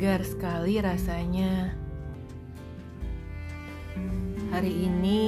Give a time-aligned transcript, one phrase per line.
[0.00, 1.76] Segar sekali rasanya.
[4.48, 5.20] Hari ini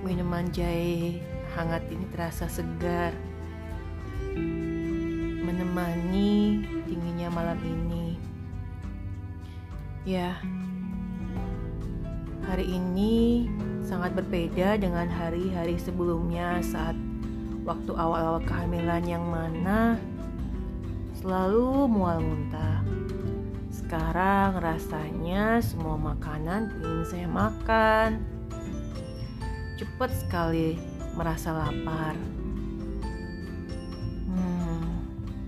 [0.00, 1.20] minuman jahe
[1.52, 3.12] hangat ini terasa segar.
[5.44, 8.16] Menemani dinginnya malam ini.
[10.08, 10.40] Ya,
[12.48, 13.44] hari ini
[13.84, 16.96] sangat berbeda dengan hari-hari sebelumnya saat
[17.68, 20.00] waktu awal-awal kehamilan yang mana
[21.20, 22.71] selalu mual muntah.
[23.92, 28.24] Sekarang rasanya semua makanan ingin saya makan.
[29.76, 30.80] Cepat sekali
[31.12, 32.16] merasa lapar.
[34.32, 34.96] Hmm,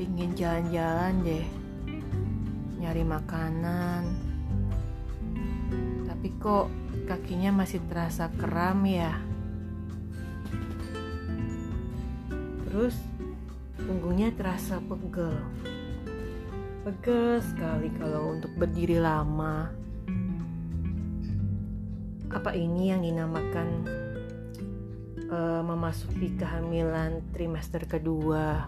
[0.00, 1.44] pingin jalan-jalan deh,
[2.80, 4.08] nyari makanan.
[6.08, 6.72] Tapi kok
[7.12, 9.20] kakinya masih terasa kram ya?
[12.64, 12.96] Terus
[13.84, 15.36] punggungnya terasa pegel.
[16.80, 19.68] Pegel sekali kalau untuk berdiri lama.
[22.32, 23.68] Apa ini yang dinamakan
[25.28, 28.64] uh, memasuki kehamilan trimester kedua?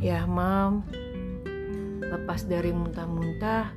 [0.00, 0.88] Ya, Mam.
[2.00, 3.76] Lepas dari muntah-muntah,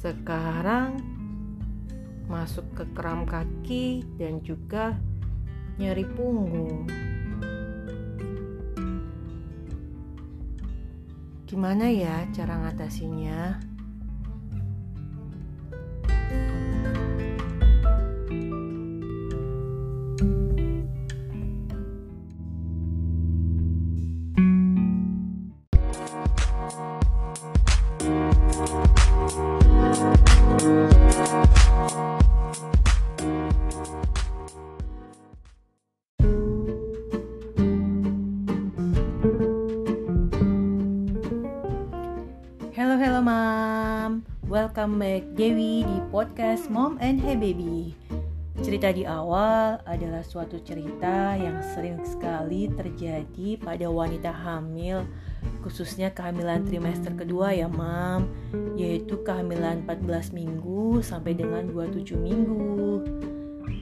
[0.00, 1.04] sekarang
[2.32, 4.96] masuk ke kram kaki dan juga
[5.76, 6.88] nyeri punggung.
[11.50, 13.58] Gimana ya cara ngatasinya?
[44.80, 47.92] Welcome back Dewi di podcast Mom and Hey Baby.
[48.64, 55.04] Cerita di awal adalah suatu cerita yang sering sekali terjadi pada wanita hamil
[55.60, 58.24] khususnya kehamilan trimester kedua ya mam
[58.72, 63.04] yaitu kehamilan 14 minggu sampai dengan 27 minggu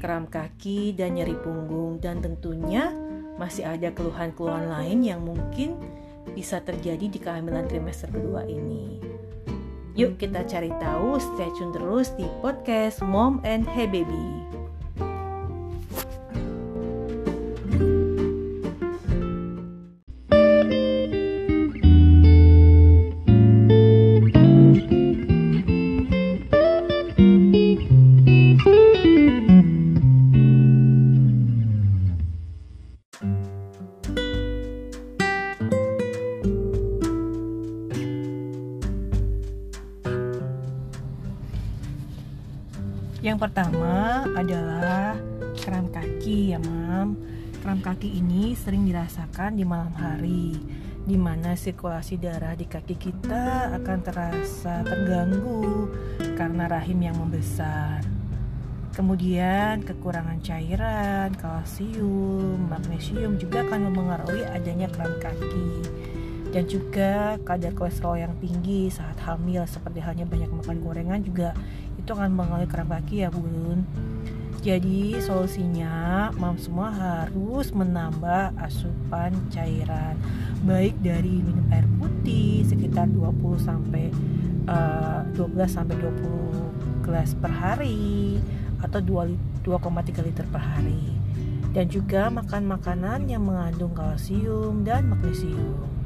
[0.02, 2.90] kram kaki dan nyeri punggung dan tentunya
[3.38, 5.78] masih ada keluhan-keluhan lain yang mungkin
[6.34, 8.98] bisa terjadi di kehamilan trimester kedua ini.
[9.98, 14.57] Yuk kita cari tahu, stay tune terus di podcast Mom and Hey Baby.
[43.18, 45.18] Yang pertama adalah
[45.58, 47.18] kram kaki ya mam
[47.58, 50.54] Kram kaki ini sering dirasakan di malam hari
[51.02, 55.90] di mana sirkulasi darah di kaki kita akan terasa terganggu
[56.36, 58.04] karena rahim yang membesar.
[58.94, 65.82] Kemudian kekurangan cairan, kalsium, magnesium juga akan mempengaruhi adanya kram kaki
[66.48, 71.52] dan juga kadar kolesterol yang tinggi saat hamil seperti halnya banyak makan gorengan juga
[72.00, 73.84] itu akan mengalami kram kaki ya bun.
[74.58, 80.18] Jadi solusinya mam semua harus menambah asupan cairan.
[80.66, 84.10] Baik dari minum air putih sekitar 20 sampai
[84.66, 88.40] uh, 12 sampai 20 gelas per hari
[88.82, 91.14] atau 2,3 liter per hari.
[91.70, 95.97] Dan juga makan makanan yang mengandung kalsium dan magnesium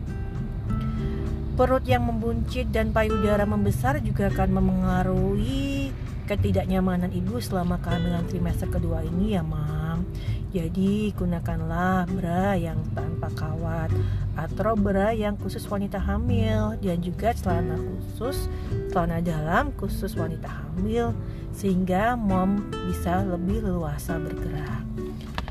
[1.52, 5.92] Perut yang membuncit dan payudara membesar juga akan memengaruhi
[6.24, 10.08] ketidaknyamanan ibu selama kehamilan trimester kedua ini ya mam.
[10.52, 13.92] Jadi gunakanlah bra yang tanpa kawat
[14.32, 18.48] atau bra yang khusus wanita hamil dan juga celana khusus
[18.88, 21.12] celana dalam khusus wanita hamil
[21.52, 24.84] sehingga mom bisa lebih leluasa bergerak.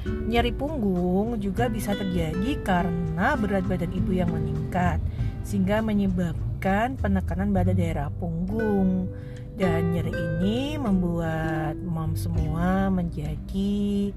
[0.05, 4.97] Nyeri punggung juga bisa terjadi karena berat badan ibu yang meningkat
[5.41, 9.09] sehingga menyebabkan penekanan pada daerah punggung
[9.57, 14.09] dan nyeri ini membuat mom semua menjadi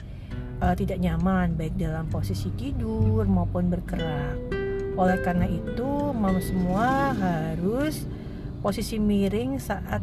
[0.63, 4.39] uh, tidak nyaman baik dalam posisi tidur maupun bergerak.
[4.95, 8.07] Oleh karena itu, mom semua harus
[8.63, 10.01] posisi miring saat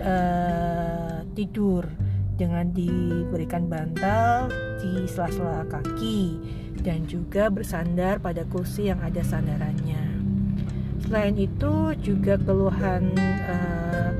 [0.00, 1.86] uh, tidur
[2.34, 4.50] dengan diberikan bantal
[4.82, 6.40] di sela-sela kaki
[6.82, 10.11] dan juga bersandar pada kursi yang ada sandarannya.
[11.12, 13.12] Selain itu juga keluhan
[13.44, 14.16] uh,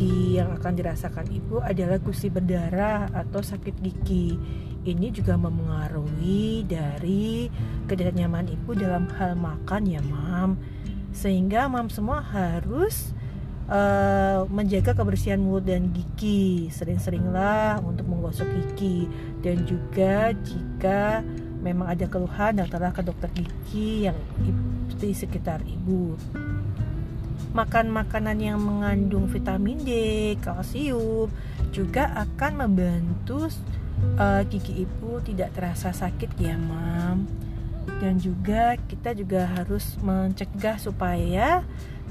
[0.00, 4.40] di yang akan dirasakan ibu adalah gusi berdarah atau sakit gigi.
[4.88, 7.52] Ini juga mempengaruhi dari
[7.92, 10.56] ketidaknyamanan ibu dalam hal makan ya mam.
[11.12, 13.12] Sehingga mam semua harus
[13.68, 16.72] uh, menjaga kebersihan mulut dan gigi.
[16.72, 19.12] Sering-seringlah untuk menggosok gigi.
[19.44, 21.20] Dan juga jika
[21.62, 24.18] memang ada keluhan datanglah ke dokter gigi yang
[24.98, 26.18] di sekitar ibu.
[27.52, 29.90] Makan makanan yang mengandung vitamin D,
[30.40, 31.30] kalsium
[31.70, 33.50] juga akan membantu
[34.18, 37.26] uh, gigi ibu tidak terasa sakit ya mam.
[37.98, 41.62] Dan juga kita juga harus mencegah supaya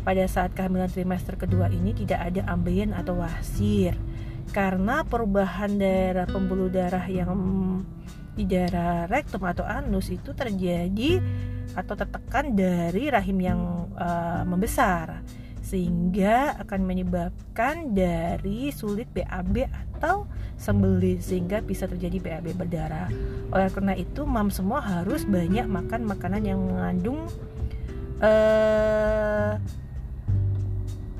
[0.01, 3.95] pada saat kehamilan trimester kedua ini tidak ada ambeien atau wasir.
[4.51, 7.31] Karena perubahan daerah pembuluh darah yang
[8.36, 11.19] di daerah rektum atau anus itu terjadi
[11.75, 13.62] atau tertekan dari rahim yang
[13.95, 15.24] uh, membesar
[15.62, 20.25] sehingga akan menyebabkan dari sulit BAB atau
[20.57, 23.07] sembelit sehingga bisa terjadi BAB berdarah.
[23.54, 27.30] Oleh karena itu, mam semua harus banyak makan makanan yang mengandung
[28.19, 29.56] uh,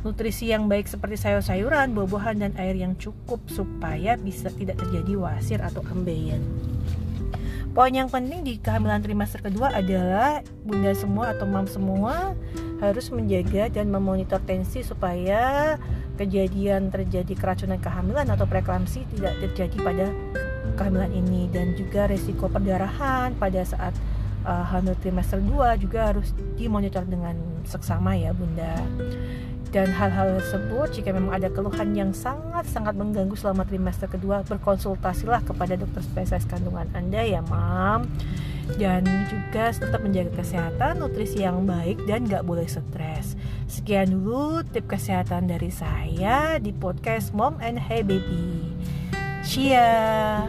[0.02, 5.62] nutrisi yang baik seperti sayur-sayuran, buah-buahan dan air yang cukup supaya bisa tidak terjadi wasir
[5.62, 6.42] atau ambeien.
[7.72, 12.36] Poin yang penting di kehamilan trimester kedua adalah bunda semua atau mam semua
[12.84, 15.80] harus menjaga dan memonitor tensi supaya
[16.20, 20.06] kejadian terjadi keracunan kehamilan atau preeklamsi tidak terjadi pada
[20.76, 21.48] kehamilan ini.
[21.48, 23.96] Dan juga resiko perdarahan pada saat
[24.46, 27.36] uh, trimester 2 juga harus dimonitor dengan
[27.66, 28.76] seksama ya bunda.
[29.72, 35.80] Dan hal-hal tersebut jika memang ada keluhan yang sangat-sangat mengganggu selama trimester kedua berkonsultasilah kepada
[35.80, 38.12] dokter spesialis kandungan Anda ya mam.
[38.76, 43.40] Dan juga tetap menjaga kesehatan nutrisi yang baik dan gak boleh stres.
[43.72, 48.76] Sekian dulu tip kesehatan dari saya di podcast Mom and Hey Baby
[49.48, 50.46] Cia